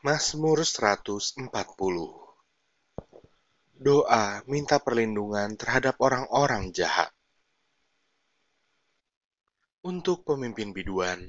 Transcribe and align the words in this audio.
Mazmur 0.00 0.64
140 0.64 1.52
Doa 3.76 4.40
minta 4.48 4.80
perlindungan 4.80 5.60
terhadap 5.60 6.00
orang-orang 6.00 6.72
jahat. 6.72 7.12
Untuk 9.84 10.24
pemimpin 10.24 10.72
biduan, 10.72 11.20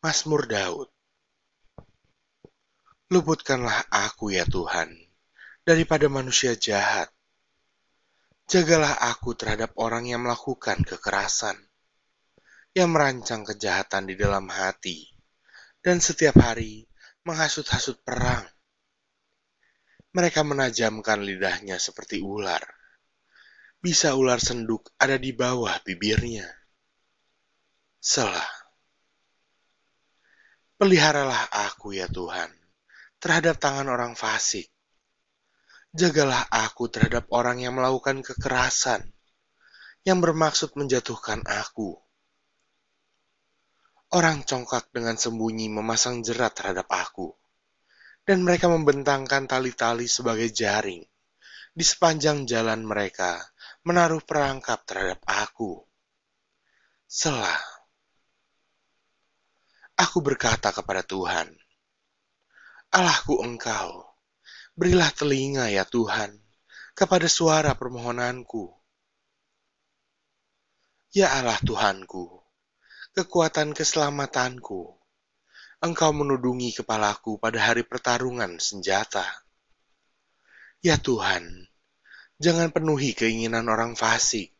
Mazmur 0.00 0.48
Daud. 0.48 0.88
Luputkanlah 3.12 3.92
aku 3.92 4.32
ya 4.32 4.48
Tuhan, 4.48 4.96
daripada 5.68 6.08
manusia 6.08 6.56
jahat. 6.56 7.12
Jagalah 8.48 8.96
aku 9.12 9.36
terhadap 9.36 9.76
orang 9.76 10.08
yang 10.08 10.24
melakukan 10.24 10.80
kekerasan, 10.88 11.60
yang 12.72 12.96
merancang 12.96 13.44
kejahatan 13.44 14.08
di 14.08 14.16
dalam 14.16 14.48
hati, 14.48 15.04
dan 15.84 16.00
setiap 16.00 16.40
hari 16.40 16.88
menghasut-hasut 17.24 18.00
perang. 18.00 18.44
Mereka 20.10 20.42
menajamkan 20.42 21.22
lidahnya 21.22 21.78
seperti 21.78 22.18
ular. 22.18 22.62
Bisa 23.80 24.12
ular 24.18 24.42
senduk 24.42 24.90
ada 24.98 25.16
di 25.16 25.30
bawah 25.30 25.78
bibirnya. 25.86 26.48
Selah. 28.00 28.50
Peliharalah 30.80 31.52
aku 31.70 31.92
ya 31.92 32.08
Tuhan, 32.08 32.48
terhadap 33.20 33.60
tangan 33.60 33.86
orang 33.92 34.16
fasik. 34.16 34.72
Jagalah 35.92 36.48
aku 36.48 36.88
terhadap 36.88 37.28
orang 37.30 37.60
yang 37.60 37.76
melakukan 37.76 38.24
kekerasan, 38.24 39.04
yang 40.08 40.24
bermaksud 40.24 40.72
menjatuhkan 40.80 41.44
aku 41.44 42.00
Orang 44.10 44.42
congkak 44.42 44.90
dengan 44.90 45.14
sembunyi 45.14 45.70
memasang 45.70 46.26
jerat 46.26 46.58
terhadap 46.58 46.90
aku, 46.90 47.30
dan 48.26 48.42
mereka 48.42 48.66
membentangkan 48.66 49.46
tali-tali 49.46 50.10
sebagai 50.10 50.50
jaring. 50.50 51.06
Di 51.70 51.84
sepanjang 51.86 52.42
jalan 52.50 52.82
mereka 52.82 53.38
menaruh 53.86 54.18
perangkap 54.26 54.82
terhadap 54.82 55.22
aku. 55.22 55.86
Selah. 57.06 57.62
Aku 59.94 60.18
berkata 60.24 60.74
kepada 60.74 61.06
Tuhan, 61.06 61.46
Allahku 62.90 63.46
engkau, 63.46 64.02
berilah 64.74 65.14
telinga 65.14 65.70
ya 65.70 65.86
Tuhan, 65.86 66.34
kepada 66.98 67.30
suara 67.30 67.78
permohonanku. 67.78 68.74
Ya 71.14 71.30
Allah 71.38 71.60
Tuhanku, 71.62 72.39
kekuatan 73.10 73.74
keselamatanku. 73.74 74.94
Engkau 75.82 76.12
menudungi 76.14 76.76
kepalaku 76.76 77.40
pada 77.42 77.72
hari 77.72 77.82
pertarungan 77.82 78.60
senjata. 78.60 79.24
Ya 80.84 81.00
Tuhan, 81.00 81.66
jangan 82.38 82.70
penuhi 82.70 83.16
keinginan 83.16 83.66
orang 83.66 83.96
fasik. 83.96 84.54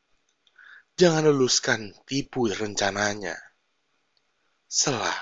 Jangan 0.98 1.30
luluskan 1.30 1.94
tipu 2.08 2.50
rencananya. 2.50 3.38
Selah. 4.66 5.20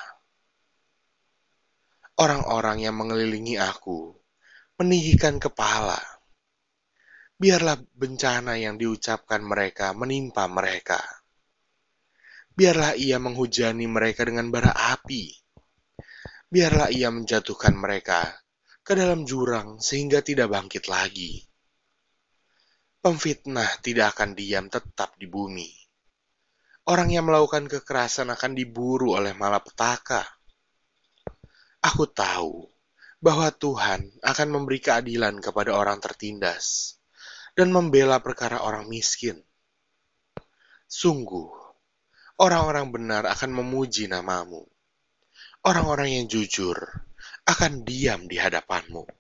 Orang-orang 2.19 2.83
yang 2.83 2.99
mengelilingi 2.99 3.61
aku 3.61 4.11
meninggikan 4.81 5.39
kepala. 5.39 5.99
Biarlah 7.39 7.79
bencana 7.95 8.59
yang 8.59 8.75
diucapkan 8.75 9.39
mereka 9.43 9.95
menimpa 9.95 10.51
mereka 10.51 11.18
Biarlah 12.59 12.99
ia 12.99 13.23
menghujani 13.23 13.87
mereka 13.87 14.27
dengan 14.27 14.51
bara 14.51 14.75
api. 14.75 15.31
Biarlah 16.51 16.91
ia 16.91 17.07
menjatuhkan 17.15 17.79
mereka 17.79 18.35
ke 18.83 18.99
dalam 18.99 19.23
jurang 19.23 19.79
sehingga 19.79 20.27
tidak 20.27 20.51
bangkit 20.51 20.91
lagi. 20.91 21.39
Pemfitnah 22.99 23.79
tidak 23.79 24.19
akan 24.19 24.35
diam 24.35 24.67
tetap 24.67 25.15
di 25.23 25.31
bumi. 25.31 25.71
Orang 26.91 27.15
yang 27.15 27.31
melakukan 27.31 27.71
kekerasan 27.71 28.35
akan 28.35 28.59
diburu 28.59 29.15
oleh 29.15 29.39
malapetaka. 29.39 30.27
Aku 31.79 32.11
tahu 32.11 32.67
bahwa 33.23 33.55
Tuhan 33.55 34.19
akan 34.19 34.49
memberi 34.51 34.83
keadilan 34.83 35.39
kepada 35.39 35.79
orang 35.79 36.03
tertindas 36.03 36.99
dan 37.55 37.71
membela 37.71 38.19
perkara 38.19 38.67
orang 38.67 38.91
miskin. 38.91 39.39
Sungguh, 40.91 41.58
orang-orang 42.39 42.95
benar 42.95 43.23
akan 43.27 43.51
memuji 43.63 44.07
namamu. 44.07 44.63
Orang-orang 45.67 46.23
yang 46.23 46.25
jujur 46.31 46.79
akan 47.45 47.83
diam 47.83 48.31
di 48.31 48.39
hadapanmu. 48.39 49.18